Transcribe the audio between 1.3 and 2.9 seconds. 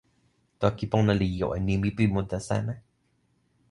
jo e nimi pi mute seme?